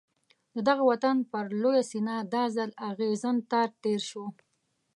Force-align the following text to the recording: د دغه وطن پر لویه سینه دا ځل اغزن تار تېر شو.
د 0.55 0.57
دغه 0.67 0.83
وطن 0.91 1.15
پر 1.31 1.45
لویه 1.61 1.83
سینه 1.91 2.15
دا 2.33 2.43
ځل 2.55 2.69
اغزن 2.89 3.35
تار 3.51 3.69
تېر 3.83 4.01
شو. 4.09 4.25